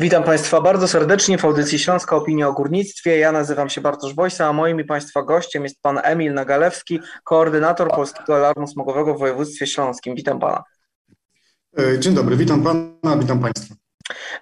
[0.00, 3.18] Witam Państwa bardzo serdecznie w audycji Śląska Opinia o Górnictwie.
[3.18, 7.90] Ja nazywam się Bartosz Wojsa, a moim i Państwa gościem jest Pan Emil Nagalewski, koordynator
[7.90, 10.14] Polskiego Alarmu Smogowego w województwie śląskim.
[10.14, 10.62] Witam Pana.
[11.78, 13.74] E, dzień dobry, witam Pana, witam Państwa.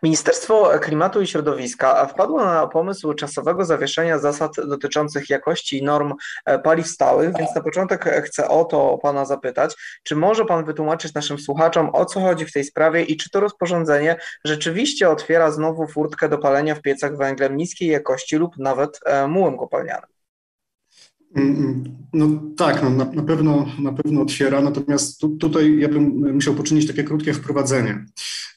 [0.02, 6.58] Ministerstwo Klimatu i Środowiska wpadło na pomysł czasowego zawieszenia zasad dotyczących jakości i norm e,
[6.58, 11.38] paliw stałych, więc na początek chcę o to Pana zapytać, czy może Pan wytłumaczyć naszym
[11.38, 16.28] słuchaczom, o co chodzi w tej sprawie i czy to rozporządzenie rzeczywiście otwiera znowu furtkę
[16.28, 20.10] do palenia w piecach węglem niskiej jakości lub nawet e, mułem kopalnianym?
[21.36, 21.96] Mm, mm.
[22.12, 22.26] No
[22.56, 27.04] tak, no, na, pewno, na pewno otwiera, natomiast tu, tutaj ja bym musiał poczynić takie
[27.04, 28.04] krótkie wprowadzenie,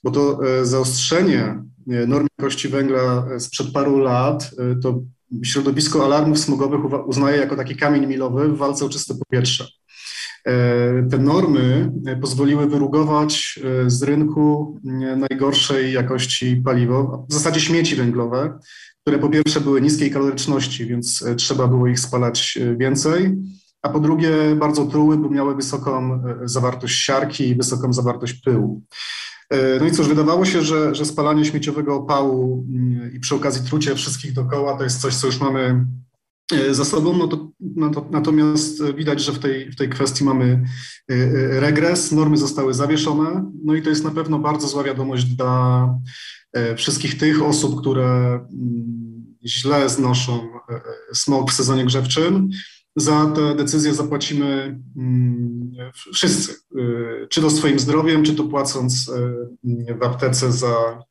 [0.03, 4.52] bo to e, zaostrzenie e, norm jakości węgla e, sprzed paru lat
[4.84, 5.02] to
[5.44, 9.67] środowisko alarmów smogowych uznaje jako taki kamień milowy w walce o czyste powietrze.
[11.12, 11.91] Te normy
[12.22, 14.80] pozwoliły wyrugować z rynku
[15.30, 18.59] najgorszej jakości paliwo, w zasadzie śmieci węglowe,
[19.02, 23.38] które po pierwsze były niskiej kaloryczności, więc trzeba było ich spalać więcej,
[23.81, 28.81] a po drugie bardzo truły, bo miały wysoką zawartość siarki i wysoką zawartość pyłu.
[29.80, 33.95] No i cóż, wydawało się, że, że spalanie śmieciowego opału mm, i przy okazji trucie
[33.95, 35.86] wszystkich dookoła to jest coś, co już mamy
[36.72, 40.64] za sobą, no to, no to, natomiast widać, że w tej, w tej kwestii mamy
[41.50, 45.89] regres, normy zostały zawieszone, no i to jest na pewno bardzo zła wiadomość dla
[46.75, 49.09] wszystkich tych osób, które mm,
[49.45, 50.81] źle znoszą e, e,
[51.13, 52.50] smog w sezonie grzewczym,
[53.00, 55.72] za te decyzje zapłacimy mm,
[56.14, 59.11] wszyscy, e, czy to swoim zdrowiem, czy to płacąc
[60.00, 61.03] w aptece za,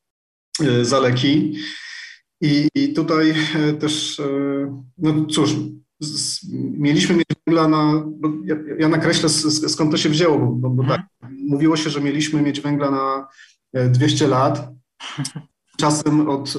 [0.81, 1.55] za leki.
[2.41, 3.33] I, I tutaj
[3.79, 4.21] też,
[4.97, 5.55] no cóż,
[6.53, 8.05] mieliśmy mieć węgla na,
[8.45, 11.01] ja, ja nakreślę skąd to się wzięło, bo, bo tak,
[11.47, 13.27] mówiło się, że mieliśmy mieć węgla na
[13.89, 14.71] 200 lat,
[15.79, 16.53] Czasem od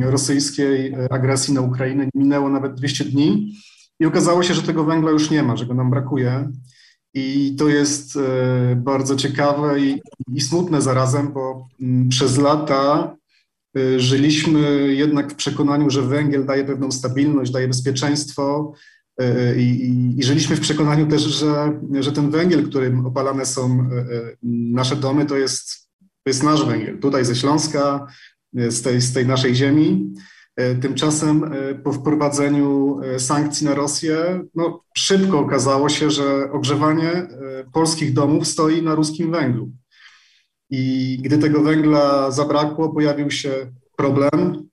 [0.00, 3.54] rosyjskiej agresji na Ukrainę minęło nawet 200 dni
[4.00, 6.52] i okazało się, że tego węgla już nie ma, że go nam brakuje.
[7.14, 10.02] I to jest e, bardzo ciekawe i,
[10.34, 13.16] i smutne zarazem, bo mm, przez lata
[13.96, 18.72] żyliśmy jednak w przekonaniu, że węgiel daje pewną stabilność, daje bezpieczeństwo.
[19.56, 23.90] I, i, I, żyliśmy w przekonaniu też, że, że ten węgiel, którym opalane są
[24.72, 26.98] nasze domy, to jest, to jest nasz węgiel.
[26.98, 28.06] Tutaj ze Śląska,
[28.52, 30.14] z tej, z tej naszej ziemi.
[30.60, 37.28] E, tymczasem e, po wprowadzeniu e, sankcji na Rosję, no, szybko okazało się, że ogrzewanie
[37.72, 39.70] polskich domów stoi na ruskim węglu.
[40.70, 43.50] I gdy tego węgla zabrakło, pojawił się
[43.96, 44.68] problem.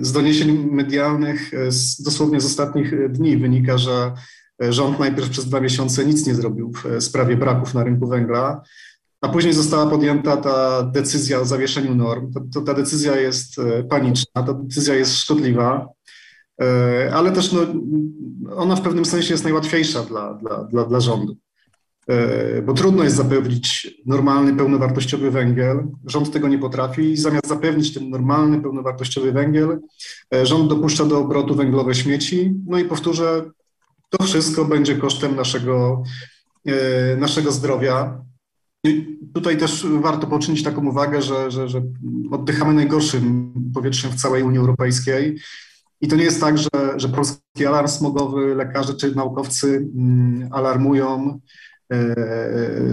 [0.00, 4.12] Z doniesień medialnych z, dosłownie z ostatnich dni wynika, że
[4.60, 8.62] rząd najpierw przez dwa miesiące nic nie zrobił w sprawie braków na rynku węgla.
[9.20, 12.32] A później została podjęta ta decyzja o zawieszeniu norm.
[12.32, 15.88] To, to, ta decyzja jest e, paniczna, ta decyzja jest szkodliwa,
[16.60, 17.60] e, ale też no,
[18.56, 21.36] ona w pewnym sensie jest najłatwiejsza dla, dla, dla, dla rządu.
[22.08, 25.86] E, bo trudno jest zapewnić normalny, pełnowartościowy węgiel.
[26.06, 29.80] Rząd tego nie potrafi zamiast zapewnić ten normalny, pełnowartościowy węgiel,
[30.42, 32.54] rząd dopuszcza do obrotu węglowe śmieci.
[32.66, 33.50] No i powtórzę,
[34.10, 36.02] to wszystko będzie kosztem naszego,
[37.18, 38.27] naszego zdrowia.
[39.34, 41.82] Tutaj też warto poczynić taką uwagę, że, że, że
[42.30, 45.38] oddychamy najgorszym powietrzem w całej Unii Europejskiej.
[46.00, 51.40] I to nie jest tak, że, że polski alarm smogowy, lekarze czy naukowcy mm, alarmują
[51.92, 51.96] e,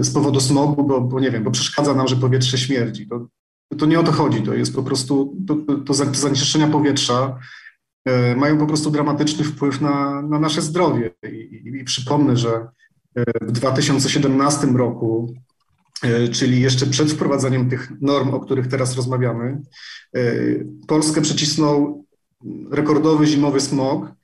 [0.04, 3.08] z powodu smogu, bo, bo nie wiem, bo przeszkadza nam, że powietrze śmierdzi.
[3.08, 3.26] To,
[3.78, 7.38] to nie o to chodzi, to jest po prostu, to, to zanieczyszczenia powietrza
[8.04, 11.10] e, mają po prostu dramatyczny wpływ na, na nasze zdrowie.
[11.32, 12.68] I, i, I przypomnę, że
[13.14, 15.45] e, w 2017 roku E,
[16.32, 19.60] czyli jeszcze przed wprowadzeniem tych norm, o których teraz rozmawiamy,
[20.16, 20.20] e,
[20.86, 22.04] Polskę przycisnął
[22.70, 24.16] rekordowy zimowy smog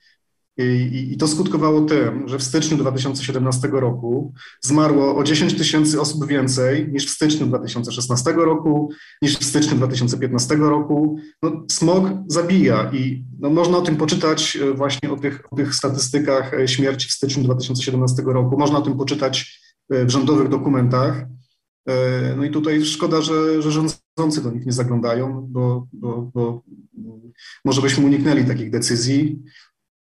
[0.57, 6.27] i, i, to skutkowało tym, że w styczniu 2017 roku zmarło o 10 tysięcy osób
[6.27, 8.89] więcej niż w styczniu 2016 roku,
[9.21, 11.17] niż w styczniu 2015 roku.
[11.43, 15.75] No, smog zabija i no, można o tym poczytać e, właśnie o tych, o tych
[15.75, 18.57] statystykach śmierci w styczniu 2017 roku.
[18.59, 21.25] Można o tym poczytać w rządowych dokumentach.
[21.87, 26.63] E, no i tutaj szkoda, że, że rządzący do nich nie zaglądają, bo, bo, bo
[27.65, 29.43] może byśmy uniknęli takich decyzji.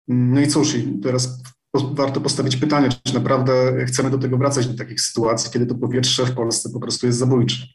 [0.09, 1.43] No i cóż, teraz
[1.75, 6.27] warto postawić pytanie, czy naprawdę chcemy do tego wracać, do takich sytuacji, kiedy to powietrze
[6.27, 7.67] w Polsce po prostu jest zabójcze.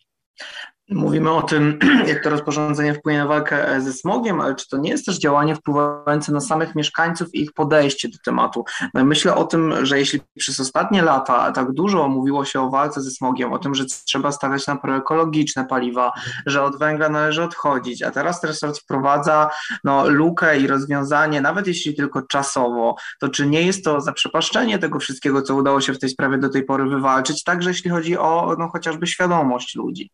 [0.89, 4.77] Mówimy o tym, jak to rozporządzenie wpłynie na walkę e, ze smogiem, ale czy to
[4.77, 8.65] nie jest też działanie wpływające na samych mieszkańców i ich podejście do tematu?
[8.93, 13.01] No myślę o tym, że jeśli przez ostatnie lata tak dużo mówiło się o walce
[13.01, 16.11] ze smogiem, o tym, że trzeba stawiać na proekologiczne paliwa,
[16.45, 19.49] że od węgla należy odchodzić, a teraz resort wprowadza
[19.83, 24.99] no, lukę i rozwiązanie, nawet jeśli tylko czasowo, to czy nie jest to zaprzepaszczenie tego
[24.99, 28.55] wszystkiego, co udało się w tej sprawie do tej pory wywalczyć, także jeśli chodzi o
[28.59, 30.11] no, chociażby świadomość ludzi?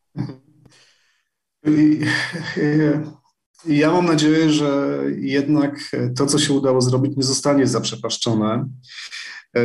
[3.66, 5.80] Ja mam nadzieję, że jednak
[6.18, 8.66] to, co się udało zrobić, nie zostanie zaprzepaszczone.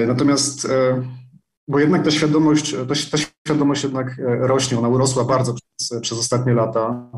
[0.06, 1.02] Natomiast, e,
[1.68, 2.76] bo jednak ta świadomość,
[3.10, 7.10] ta świadomość jednak rośnie, ona urosła bardzo przez, przez ostatnie lata.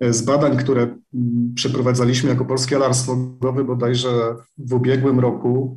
[0.00, 5.76] Z badań, które mm, przeprowadzaliśmy jako Polski Alarm Smogowy bodajże w ubiegłym roku,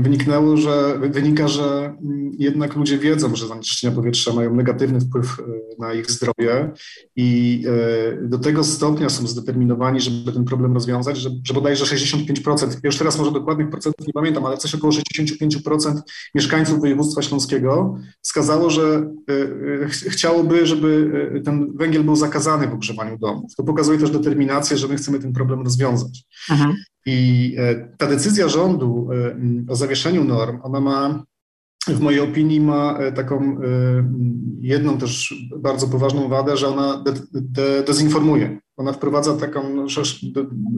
[0.00, 5.42] wyniknęło, że, wynika, że mm, jednak ludzie wiedzą, że zanieczyszczenia powietrza mają negatywny wpływ e,
[5.78, 6.70] na ich zdrowie
[7.16, 7.64] i
[8.22, 12.78] e, do tego stopnia są zdeterminowani, żeby ten problem rozwiązać, że, że bodajże 65%, ja
[12.84, 16.00] już teraz może dokładnych procentów nie pamiętam, ale coś około 65%
[16.34, 19.10] mieszkańców województwa śląskiego wskazało, że
[19.84, 21.10] e, chciałoby, żeby
[21.44, 23.54] ten węgiel był zakazany w ogrzewaniu domów.
[23.56, 26.24] To pokazuje też determinację, że my chcemy ten problem rozwiązać.
[26.50, 26.74] Mhm.
[27.06, 29.36] I e, ta decyzja rządu e,
[29.72, 31.24] o zawieszeniu norm, ona ma,
[31.86, 33.56] w mojej opinii, ma e, taką
[34.60, 38.58] jedną też bardzo poważną wadę, że ona de, de, dezinformuje.
[38.76, 39.86] Ona wprowadza taką no,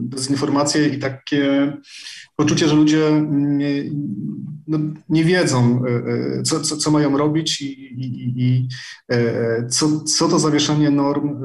[0.03, 1.73] dezinformację i takie
[2.35, 3.83] poczucie, że ludzie nie,
[4.67, 4.79] no,
[5.09, 5.83] nie wiedzą,
[6.43, 7.71] co, co, co, mają robić i,
[8.01, 8.67] i, i
[9.69, 11.43] co, co to zawieszenie norm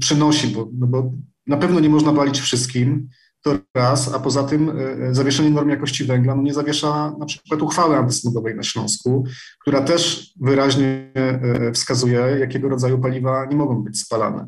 [0.00, 1.12] przynosi, bo, no bo
[1.46, 3.08] na pewno nie można walić wszystkim.
[3.42, 4.72] To raz, a poza tym e,
[5.08, 9.24] e, zawieszenie norm jakości węgla no nie zawiesza na przykład uchwały antysmogowej na Śląsku,
[9.60, 14.38] która też wyraźnie e, wskazuje, jakiego rodzaju paliwa nie mogą być spalane.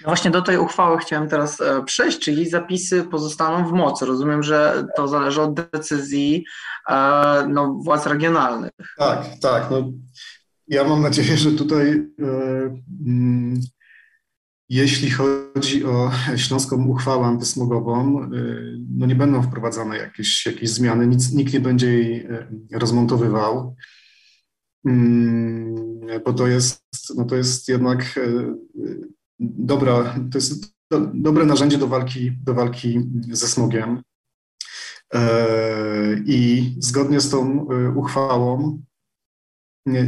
[0.00, 4.06] No właśnie do tej uchwały chciałem teraz przejść, czyli zapisy pozostaną w mocy.
[4.06, 6.44] Rozumiem, że to zależy od decyzji
[7.48, 8.70] no, władz regionalnych.
[8.98, 9.70] Tak, tak.
[9.70, 9.92] No,
[10.68, 12.06] ja mam nadzieję, że tutaj
[14.68, 21.32] jeśli chodzi o śląską uchwałę antysmogową, y, no nie będą wprowadzane jakieś, jakieś zmiany, nic,
[21.32, 23.76] nikt nie będzie jej y, rozmontowywał,
[24.84, 25.76] mm,
[26.24, 26.82] bo to jest,
[27.16, 28.54] no to jest jednak y,
[29.40, 33.00] dobra, to jest do, dobre narzędzie do walki, do walki
[33.30, 34.02] ze smogiem.
[35.14, 38.82] E, I zgodnie z tą uchwałą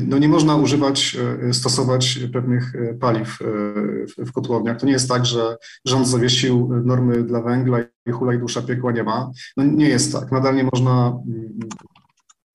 [0.06, 1.17] no nie można używać,
[1.49, 4.81] e, stosować pewnych e, paliw e, w kotłowniach.
[4.81, 8.93] To nie jest tak, że rząd zawiesił normy dla węgla i hula i dusza piekła
[8.93, 9.31] nie ma.
[9.56, 10.32] No nie jest tak.
[10.32, 11.59] Nadal nie można mm,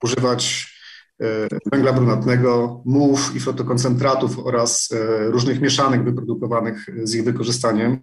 [0.03, 0.75] używać
[1.71, 4.89] węgla brunatnego, muł i fotokoncentratów oraz
[5.19, 7.99] różnych mieszanek wyprodukowanych z ich wykorzystaniem,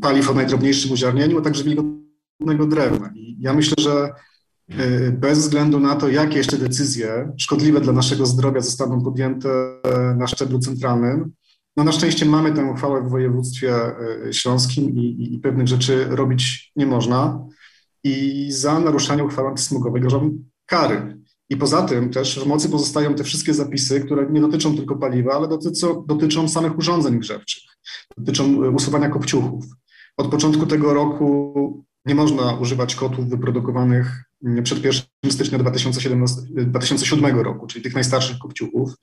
[0.00, 3.10] paliw o najdrobniejszym uziarnieniu, a także wilgotnego drewna.
[3.14, 4.12] I ja myślę, że
[5.12, 9.48] bez względu na to, jakie jeszcze decyzje szkodliwe dla naszego zdrowia zostaną podjęte
[10.16, 11.32] na szczeblu centralnym.
[11.76, 16.06] No na szczęście mamy tę uchwałę w województwie e, śląskim i, i, i pewnych rzeczy
[16.10, 17.46] robić nie można.
[18.04, 21.22] I za naruszanie uchwały antysmogowej grożą kary.
[21.48, 25.32] I poza tym też w mocy pozostają te wszystkie zapisy, które nie dotyczą tylko paliwa,
[25.32, 27.62] ale dotyczą, dotyczą samych urządzeń grzewczych,
[28.18, 29.64] dotyczą usuwania kopciuchów.
[30.16, 34.24] Od początku tego roku nie można używać kotłów wyprodukowanych
[34.62, 38.94] przed 1 stycznia 2017, 2007 roku, czyli tych najstarszych kopciuchów.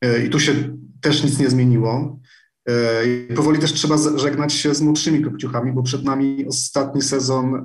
[0.00, 0.54] E, I tu się
[1.00, 2.20] też nic nie zmieniło.
[2.68, 7.62] E, powoli też trzeba żegnać się z młodszymi kopciuchami, bo przed nami ostatni sezon e,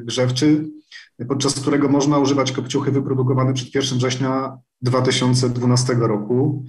[0.00, 0.70] grzewczy,
[1.28, 6.64] podczas którego można używać kopciuchy wyprodukowane przed 1 września 2012 roku.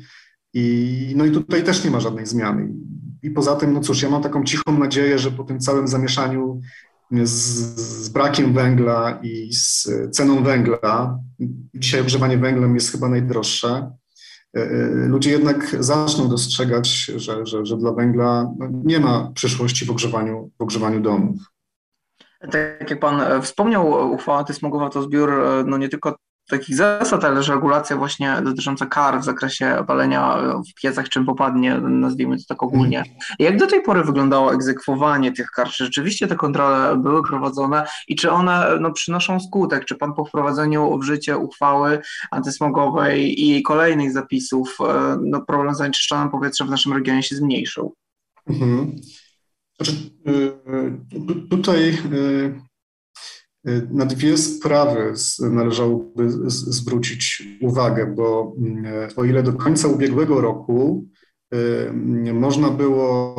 [0.53, 2.73] I, no i tutaj też nie ma żadnej zmiany.
[3.23, 6.61] I poza tym, no cóż, ja mam taką cichą nadzieję, że po tym całym zamieszaniu
[7.11, 7.29] z,
[7.79, 11.19] z, brakiem węgla i z ceną węgla,
[11.73, 13.91] dzisiaj ogrzewanie węglem jest chyba najdroższe,
[14.57, 19.85] e, e, ludzie jednak zaczną dostrzegać, że, że, że dla węgla no, nie ma przyszłości
[19.85, 21.35] w ogrzewaniu, w ogrzewaniu domów.
[22.51, 25.31] Tak jak Pan e, wspomniał, uchwała antysmogowa to zbiór
[25.65, 26.15] no nie tylko
[26.47, 30.37] takich zasad, ale że regulacja właśnie dotycząca kar w zakresie palenia
[30.69, 33.03] w piecach, czym popadnie, nazwijmy to tak ogólnie.
[33.39, 35.69] Jak do tej pory wyglądało egzekwowanie tych kar?
[35.69, 39.85] Czy rzeczywiście te kontrole były prowadzone i czy one no, przynoszą skutek?
[39.85, 46.29] Czy pan po wprowadzeniu w życie uchwały antysmogowej i kolejnych zapisów e, no, problem zanieczyszczonym
[46.29, 47.93] powietrza w naszym regionie się zmniejszył?
[48.47, 48.95] Mhm.
[49.75, 49.91] Znaczy,
[50.27, 52.70] y, y, tutaj Y,
[53.91, 61.07] na dwie sprawy należałoby zwrócić uwagę, bo mm, o ile do końca ubiegłego roku
[62.33, 63.35] można było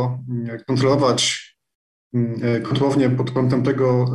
[0.66, 1.52] kontrolować
[2.62, 4.06] kotłownię pod kątem tego,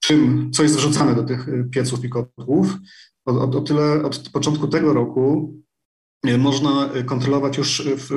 [0.00, 2.76] czym, co jest wrzucane do tych pieców i kotłów.
[3.24, 5.54] O, o tyle od początku tego roku
[6.38, 8.10] można kontrolować już, w,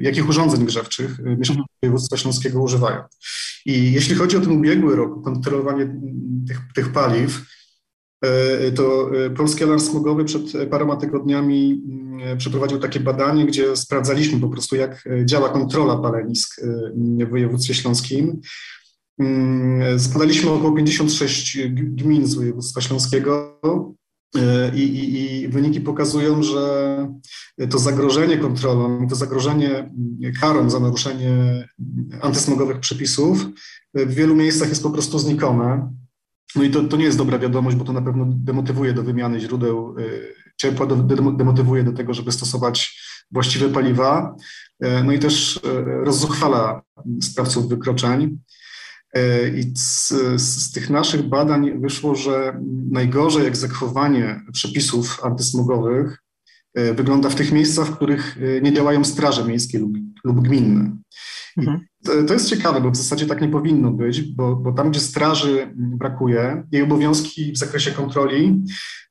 [0.00, 3.02] jakich urządzeń grzewczych mieszkańcy województwa śląskiego używają.
[3.66, 5.98] I jeśli chodzi o ten ubiegły rok, kontrolowanie
[6.48, 7.42] tych, tych paliw,
[8.24, 14.40] e, to e, Polski Alarm Smogowy przed paroma tygodniami mm, przeprowadził takie badanie, gdzie sprawdzaliśmy
[14.40, 18.40] po prostu, jak działa kontrola palenisk e, w województwie śląskim.
[19.18, 23.99] Mm, zbadaliśmy około 56 gmin z województwa śląskiego E,
[24.74, 27.08] I, i, I, wyniki pokazują, że
[27.70, 29.90] to zagrożenie kontrolą, to zagrożenie
[30.40, 31.68] karą za naruszenie
[32.20, 33.46] antysmogowych przepisów
[33.94, 35.92] w wielu miejscach jest po prostu znikome.
[36.56, 39.40] No i to, to nie jest dobra wiadomość, bo to na pewno demotywuje do wymiany
[39.40, 40.02] źródeł e,
[40.56, 40.86] ciepła,
[41.36, 44.36] demotywuje do tego, żeby stosować właściwe paliwa,
[44.80, 45.60] e, no i też
[46.04, 46.82] rozzuchwala
[47.22, 48.38] sprawców wykroczeń.
[49.14, 56.22] E, I z, z, tych naszych badań wyszło, że najgorzej egzekwowanie przepisów antysmogowych
[56.74, 59.92] e, wygląda w tych miejscach, w których e, nie działają straże miejskie lub,
[60.24, 60.96] lub gminne.
[61.56, 61.80] Mhm.
[62.04, 65.00] To, to, jest ciekawe, bo w zasadzie tak nie powinno być, bo, bo tam, gdzie
[65.00, 68.62] straży brakuje, jej obowiązki w zakresie kontroli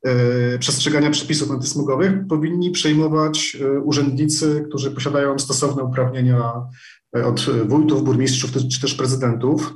[0.06, 6.51] e, przestrzegania przepisów antysmogowych powinni przejmować urzędnicy, którzy posiadają stosowne uprawnienia
[7.25, 9.74] od wójtów, burmistrzów czy też prezydentów.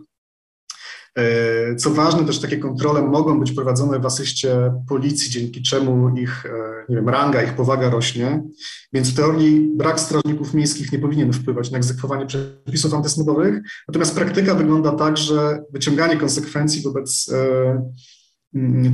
[1.17, 6.45] E, co ważne, też takie kontrole mogą być prowadzone w asyście policji, dzięki czemu ich
[6.45, 8.43] e, nie wiem, ranga, ich powaga rośnie.
[8.93, 13.61] Więc w teorii brak strażników miejskich nie powinien wpływać na egzekwowanie przepisów antysmogowych.
[13.87, 17.91] Natomiast praktyka wygląda tak, że wyciąganie konsekwencji wobec e,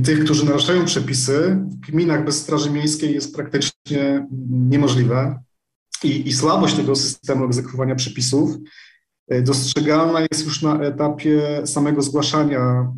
[0.04, 5.42] tych, którzy naruszają przepisy w gminach bez straży miejskiej jest praktycznie niemożliwe.
[6.04, 8.50] I, i słabość tego systemu egzekwowania przepisów
[9.42, 12.92] dostrzegalna jest już na etapie samego zgłaszania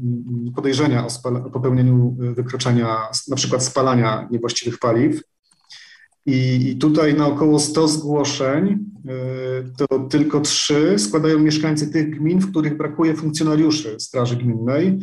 [0.56, 2.96] podejrzenia o, o popełnieniu e, wykroczenia,
[3.28, 5.22] na przykład spalania niewłaściwych paliw.
[6.26, 9.14] I, I, tutaj na około 100 zgłoszeń e,
[9.76, 14.98] to tylko trzy składają mieszkańcy tych gmin, w których brakuje funkcjonariuszy Straży Gminnej.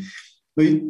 [0.58, 0.84] No i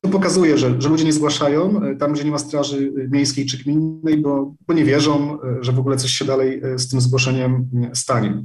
[0.00, 4.16] to pokazuje, że, że ludzie nie zgłaszają tam, gdzie nie ma Straży Miejskiej czy Gminnej,
[4.18, 8.44] bo, bo nie wierzą, że w ogóle coś się dalej z tym zgłoszeniem stanie.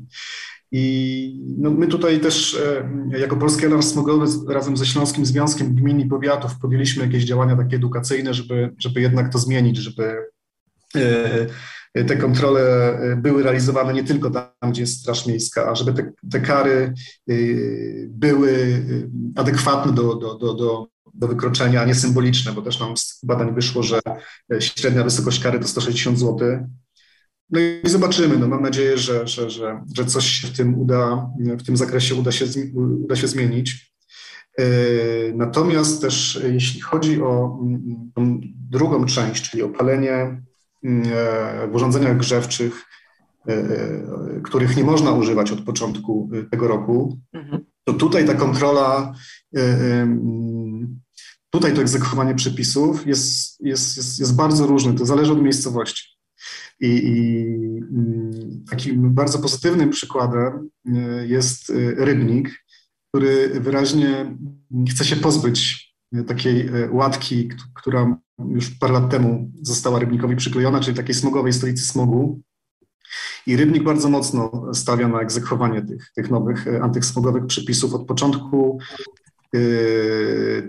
[0.76, 2.62] I no, my tutaj też
[3.14, 7.56] e, jako Polski Alarm Smogowy razem ze Śląskim Związkiem Gmin i Powiatów podjęliśmy jakieś działania
[7.56, 10.18] takie edukacyjne, żeby, żeby jednak to zmienić, żeby
[10.96, 15.94] e, te kontrole e, były realizowane nie tylko tam, gdzie jest Straż Miejska, a żeby
[15.94, 16.94] te, te kary
[18.08, 18.84] były
[19.36, 23.56] adekwatne do, do, do, do, do wykroczenia, a nie symboliczne, bo też nam z badań
[23.56, 24.00] wyszło, że
[24.60, 26.68] średnia wysokość kary to 160 zł,
[27.50, 28.38] no i zobaczymy.
[28.38, 32.16] No mam nadzieję, że, że, że, że coś się w tym uda, w tym zakresie
[32.16, 32.46] uda się,
[33.04, 33.94] uda się zmienić.
[34.58, 34.66] E,
[35.34, 40.44] natomiast też jeśli chodzi o mm, tą drugą część, czyli opalenie
[41.72, 42.86] w urządzeniach grzewczych,
[43.48, 47.66] e, których nie można używać od początku tego roku, mhm.
[47.84, 49.14] to tutaj ta kontrola,
[51.50, 54.94] tutaj to egzekwowanie przepisów jest, jest, jest, jest bardzo różne.
[54.94, 56.13] To zależy od miejscowości.
[56.80, 57.46] I, i
[57.78, 61.74] mm, takim bardzo pozytywnym przykładem e, jest e,
[62.06, 62.64] rybnik,
[63.10, 64.38] który wyraźnie
[64.90, 68.18] chce się pozbyć e, takiej łatki, która
[68.50, 72.42] już parę lat temu została rybnikowi przyklejona, czyli takiej smogowej stolicy smogu.
[73.48, 78.80] I Rybnik bardzo mocno stawia na egzekwowanie tych, tych nowych antysmogowych przepisów od początku,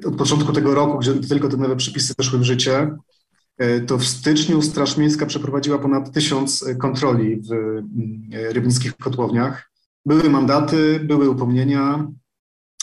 [0.06, 2.96] od początku tego roku, gdzie tylko te nowe przepisy weszły w życie.
[3.58, 9.70] E, to w styczniu Straż Miejska przeprowadziła ponad tysiąc kontroli w mm, rybnickich kotłowniach.
[10.06, 12.06] Były mandaty, były upomnienia,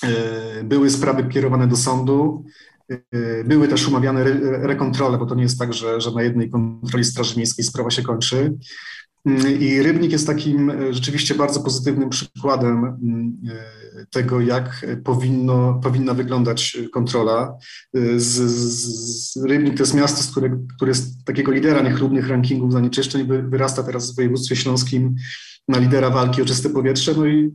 [0.04, 2.46] e, były sprawy kierowane do sądu,
[2.90, 4.24] e, były też umawiane
[4.68, 8.04] rekontrole, bo to nie jest tak, że, że na jednej kontroli Straży Miejskiej sprawa się
[8.04, 8.58] kończy.
[9.60, 16.13] I Rybnik jest takim e, rzeczywiście bardzo pozytywnym przykładem mm, e, tego, jak powinno, powinna
[16.13, 17.58] wyglądać kontrola.
[17.96, 20.92] E, z, z, Rybnik to jest miasto, z które, które
[21.25, 25.16] takiego lidera niechlubnych rankingów zanieczyszczeń, wyrasta teraz w województwie śląskim
[25.68, 27.13] na lidera walki o czyste powietrze.
[27.18, 27.51] No i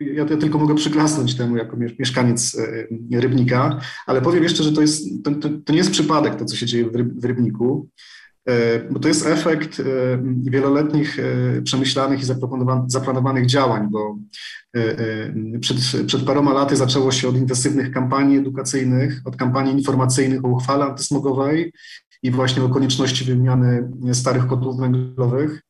[0.00, 2.56] ja, ja tylko mogę przyklasnąć temu jako mieszkaniec
[3.12, 6.56] Rybnika, ale powiem jeszcze, że to, jest, to, to, to nie jest przypadek to, co
[6.56, 7.88] się dzieje w, Ryb, w Rybniku.
[8.48, 9.84] E, bo to jest efekt e,
[10.42, 12.24] wieloletnich e, przemyślanych i
[12.86, 14.18] zaplanowanych działań, bo
[15.60, 15.76] przed,
[16.06, 21.72] przed paroma laty zaczęło się od intensywnych kampanii edukacyjnych, od kampanii informacyjnych o uchwale antysmogowej
[22.22, 25.62] i właśnie o konieczności wymiany starych kotłów węglowych.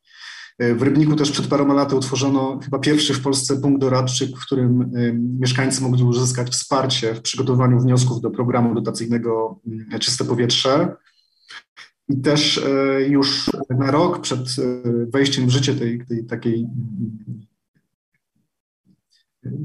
[0.59, 4.91] W Rybniku też przed paroma laty utworzono chyba pierwszy w Polsce punkt doradczy, w którym
[5.39, 9.59] mieszkańcy mogli uzyskać wsparcie w przygotowaniu wniosków do programu dotacyjnego
[9.99, 10.95] Czyste Powietrze.
[12.09, 12.63] I też
[13.07, 14.39] już na rok przed
[15.13, 16.67] wejściem w życie tej, tej takiej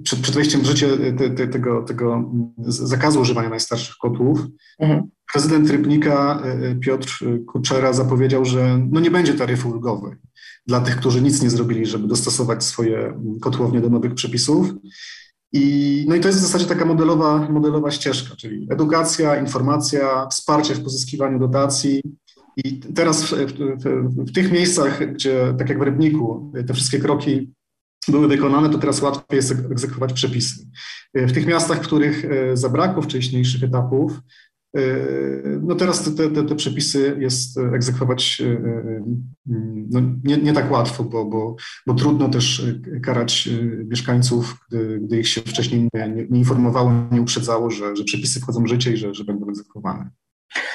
[0.02, 4.40] przed, przed wejściem w życie te, te, tego, tego zakazu używania najstarszych kotłów,
[4.78, 5.02] mhm.
[5.32, 10.16] prezydent Rybnika e, Piotr Kuczera zapowiedział, że no nie będzie taryfy ulgowej
[10.66, 14.74] dla tych, którzy nic nie zrobili, żeby dostosować swoje kotłownie do nowych przepisów.
[15.52, 20.74] I, no i to jest w zasadzie taka modelowa, modelowa ścieżka, czyli edukacja, informacja, wsparcie
[20.74, 22.02] w pozyskiwaniu dotacji.
[22.56, 27.54] I teraz w, w, w tych miejscach, gdzie tak jak w Rybniku, te wszystkie kroki
[28.08, 30.66] były wykonane, to teraz łatwiej jest egzekwować przepisy.
[31.14, 34.20] W tych miastach, w których e, zabrakło wcześniejszych etapów,
[34.76, 34.80] e,
[35.62, 39.04] no teraz te, te, te przepisy jest egzekwować e,
[39.90, 41.56] no nie, nie tak łatwo, bo, bo,
[41.86, 42.66] bo trudno też
[43.02, 43.48] karać
[43.84, 48.64] mieszkańców, gdy, gdy ich się wcześniej nie, nie informowało, nie uprzedzało, że, że przepisy wchodzą
[48.64, 50.10] w życie i że, że będą egzekwowane.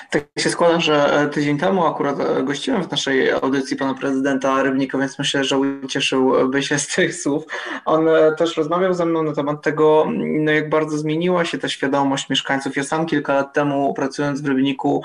[0.09, 4.63] Tak się składa, że e, tydzień temu akurat e, gościłem w naszej audycji pana prezydenta
[4.63, 7.43] Rybnika, więc myślę, że ucieszyłby się z tych słów.
[7.85, 11.69] On e, też rozmawiał ze mną na temat tego, no jak bardzo zmieniła się ta
[11.69, 12.75] świadomość mieszkańców.
[12.75, 15.03] Ja sam kilka lat temu pracując w Rybniku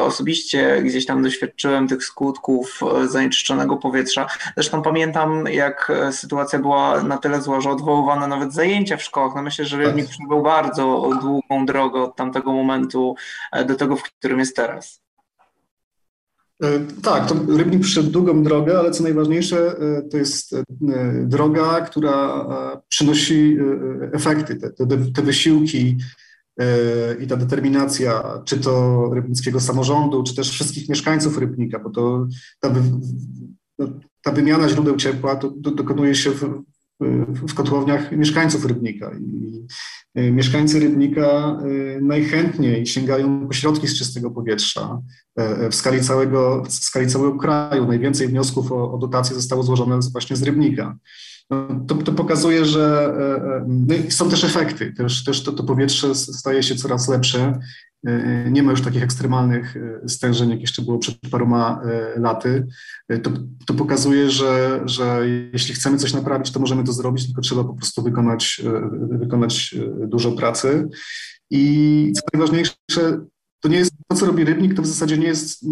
[0.00, 4.26] osobiście gdzieś tam doświadczyłem tych skutków zanieczyszczonego powietrza.
[4.54, 9.34] Zresztą pamiętam, jak sytuacja była na tyle zła, że odwoływano nawet zajęcia w szkołach.
[9.34, 13.14] No myślę, że Rybnik przebył bardzo długą drogę od tamtego momentu
[13.66, 15.06] do tego, w którym jest teraz.
[16.62, 20.64] E, tak, to Rybnik przyszedł długą drogę, ale co najważniejsze, e, to jest e,
[21.24, 22.46] droga, która
[22.88, 23.56] przynosi
[24.12, 24.56] efekty.
[24.56, 25.98] Te, te, te wysiłki
[27.20, 32.26] i ta determinacja, czy to rybnickiego samorządu, czy też wszystkich mieszkańców Rybnika, bo to
[32.60, 32.74] ta,
[33.78, 33.88] no,
[34.22, 36.62] ta wymiana źródeł ciepła to, to dokonuje się w,
[37.48, 39.10] w kotłowniach mieszkańców Rybnika.
[39.20, 39.66] I
[40.32, 41.58] mieszkańcy Rybnika
[42.00, 44.98] najchętniej sięgają po środki z czystego powietrza.
[45.70, 50.36] W skali całego, w skali całego kraju najwięcej wniosków o, o dotacje zostało złożone właśnie
[50.36, 50.96] z Rybnika.
[51.50, 53.14] No, to, to, pokazuje, że
[53.66, 54.92] no są też efekty.
[54.92, 57.58] Też, też to, to powietrze staje się coraz lepsze.
[58.06, 62.66] E, nie ma już takich ekstremalnych e, stężeń, jak jeszcze było przed paroma e, laty.
[63.22, 63.30] To,
[63.66, 67.74] to pokazuje, że, że jeśli chcemy coś naprawić, to możemy to zrobić, tylko trzeba po
[67.74, 68.62] prostu wykonać,
[69.10, 69.74] wykonać
[70.06, 70.88] dużo pracy.
[71.50, 73.26] I co najważniejsze,
[73.60, 75.62] to nie jest to, co robi rybnik, to w zasadzie nie jest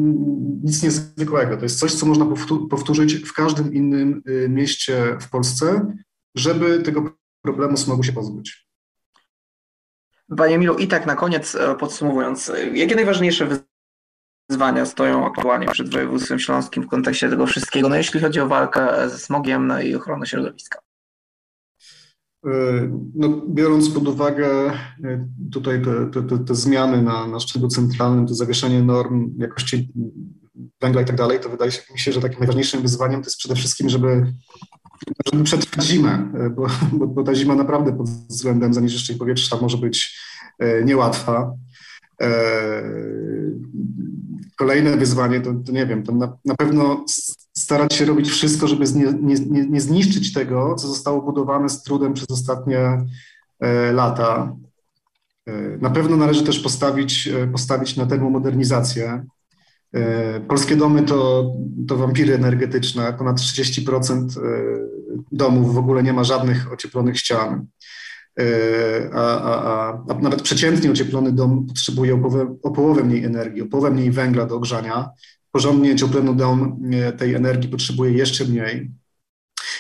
[0.65, 1.57] nic niezwykłego.
[1.57, 2.27] To jest coś, co można
[2.71, 5.97] powtórzyć w każdym innym mieście w Polsce,
[6.37, 8.64] żeby tego problemu smogu się pozbyć.
[10.37, 13.49] Panie Milu, i tak na koniec e, podsumowując, e, jakie najważniejsze
[14.51, 19.11] wyzwania stoją aktualnie przed województwem śląskim w kontekście tego wszystkiego, no jeśli chodzi o walkę
[19.11, 20.79] ze smogiem no i ochronę środowiska?
[22.47, 22.51] E,
[23.15, 24.73] no, biorąc pod uwagę
[25.53, 29.93] tutaj te, te, te, zmiany na, na szczeblu centralnym, to zawieszenie norm jakości
[30.81, 33.39] węgla i tak dalej, to wydaje się mi się, że takim najważniejszym wyzwaniem to jest
[33.39, 34.33] przede wszystkim, żeby
[35.33, 40.21] żeby przetrwać zimę, bo, bo, bo, ta zima naprawdę pod względem zanieczyszczeń powietrza może być
[40.59, 41.53] e, niełatwa.
[42.23, 42.31] E,
[44.57, 47.05] kolejne wyzwanie to, to nie wiem, to na, na, pewno
[47.57, 52.15] starać się robić wszystko, żeby nie, nie, nie zniszczyć tego, co zostało budowane z trudem
[52.15, 53.05] przez ostatnie
[53.61, 54.57] e, lata.
[55.81, 59.25] Na pewno należy też postawić, postawić na termomodernizację.
[59.95, 61.53] E, polskie domy to,
[61.89, 63.13] to wampiry energetyczne.
[63.13, 64.41] Ponad 30% e,
[65.33, 67.67] domów w ogóle nie ma żadnych ocieplonych ścian.
[68.41, 68.45] E,
[69.13, 73.67] a, a, a nawet przeciętnie ocieplony dom potrzebuje o połowę, o połowę mniej energii, o
[73.67, 75.11] połowę mniej węgla do ogrzania.
[75.53, 76.81] Porządnie ocieplony dom
[77.19, 78.91] tej energii potrzebuje jeszcze mniej.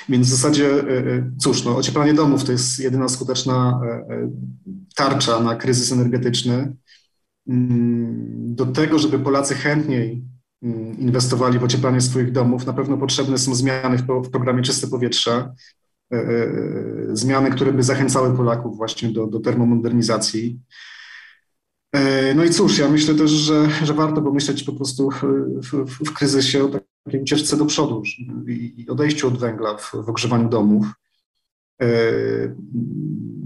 [0.09, 0.70] Więc w zasadzie,
[1.38, 3.81] cóż, no, ocieplanie domów to jest jedyna skuteczna
[4.96, 6.77] tarcza na kryzys energetyczny.
[7.48, 10.24] Mm, do tego, żeby Polacy chętniej
[10.62, 15.54] mm, inwestowali w ocieplanie swoich domów, na pewno potrzebne są zmiany w, programie Czyste Powietrze,
[16.12, 16.48] e, e,
[17.12, 20.61] zmiany, które by zachęcały Polaków właśnie do, do termomodernizacji.
[21.92, 25.22] E, no i cóż, ja myślę też, że, że warto pomyśleć po prostu w,
[25.70, 26.68] w, w kryzysie o
[27.04, 28.02] takiej ucieczce do przodu
[28.48, 30.87] i odejściu od węgla w, w ogrzewaniu domów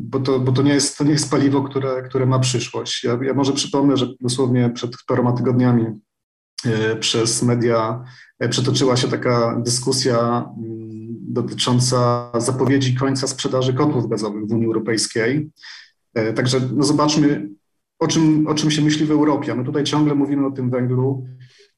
[0.09, 3.05] bo to, bo to, nie, jest, to nie jest paliwo, które, które ma przyszłość.
[3.05, 5.87] Ja, ja może przypomnę, że dosłownie przed paroma tygodniami
[6.65, 8.05] e, przez media
[8.39, 10.89] e, przetoczyła się taka dyskusja mm,
[11.21, 15.51] dotycząca zapowiedzi końca sprzedaży kotłów gazowych w Unii Europejskiej.
[16.15, 17.49] E, także no zobaczmy,
[17.99, 19.55] o czym, o czym się myśli w Europie.
[19.55, 21.27] My tutaj ciągle mówimy o tym węglu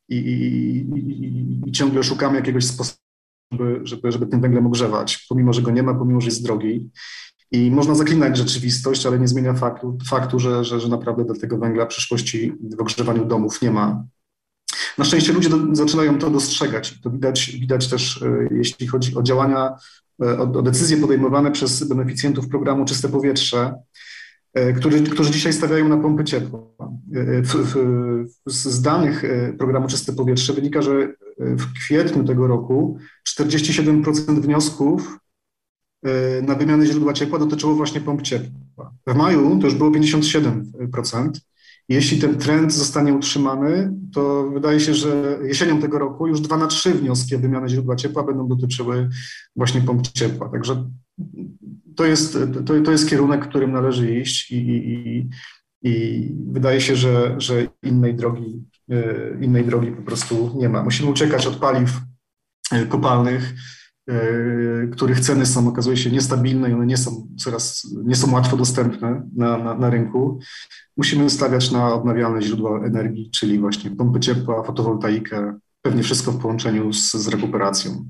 [0.08, 3.09] i, i, i, i ciągle szukamy jakiegoś sposobu
[3.52, 6.90] żeby, żeby, żeby tym węglem ogrzewać, pomimo, że go nie ma, pomimo, że jest drogi.
[7.52, 11.58] I można zaklinać rzeczywistość, ale nie zmienia faktu, faktu że, że, że naprawdę do tego
[11.58, 14.04] węgla przyszłości w ogrzewaniu domów nie ma.
[14.98, 17.00] Na szczęście ludzie do, zaczynają to dostrzegać.
[17.00, 19.76] To widać, widać też, e, jeśli chodzi o działania,
[20.22, 23.74] e, o, o decyzje podejmowane przez beneficjentów programu Czyste Powietrze,
[24.54, 26.60] e, którzy, którzy dzisiaj stawiają na pompy ciepła.
[27.42, 29.22] W, w, z danych
[29.58, 32.98] programu Czyste Powietrze wynika, że w kwietniu tego roku
[33.28, 35.18] 47% wniosków
[36.42, 38.94] na wymianę źródła ciepła dotyczyło właśnie pomp ciepła.
[39.06, 41.30] W maju to już było 57%.
[41.88, 46.66] Jeśli ten trend zostanie utrzymany, to wydaje się, że jesienią tego roku już dwa na
[46.66, 49.08] trzy wnioski o wymianę źródła ciepła będą dotyczyły
[49.56, 50.48] właśnie pomp ciepła.
[50.48, 50.84] Także
[51.96, 55.28] to jest, to, to jest kierunek, którym należy iść i, i,
[55.82, 58.69] i wydaje się, że, że innej, drogi, e,
[59.40, 60.82] innej drogi po prostu nie ma.
[60.82, 62.00] Musimy uciekać od paliw
[62.72, 63.54] e, kopalnych,
[64.10, 68.56] E, których ceny są, okazuje się, niestabilne i one nie są coraz, nie są łatwo
[68.56, 70.38] dostępne na, na, na rynku.
[70.96, 76.92] Musimy stawiać na odnawialne źródła energii, czyli właśnie pompy ciepła, fotowoltaikę, pewnie wszystko w połączeniu
[76.92, 78.06] z, z rekuperacją.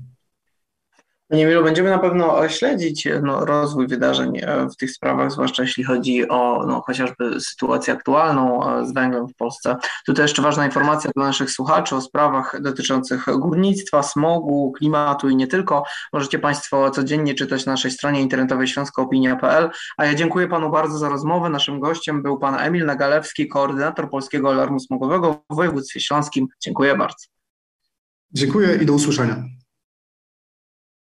[1.31, 5.83] Panie Milu, będziemy na pewno śledzić no, rozwój wydarzeń e, w tych sprawach, zwłaszcza jeśli
[5.83, 9.75] chodzi o no, chociażby sytuację aktualną e, z węglem w Polsce.
[10.05, 15.47] Tutaj jeszcze ważna informacja dla naszych słuchaczy o sprawach dotyczących górnictwa, smogu, klimatu i nie
[15.47, 15.83] tylko.
[16.13, 19.69] Możecie Państwo codziennie czytać na naszej stronie internetowej śląskoopinia.pl.
[19.97, 21.49] A ja dziękuję Panu bardzo za rozmowę.
[21.49, 26.47] Naszym gościem był Pan Emil Nagalewski, koordynator Polskiego Alarmu Smogowego w województwie śląskim.
[26.63, 27.25] Dziękuję bardzo.
[28.33, 29.60] Dziękuję i do usłyszenia.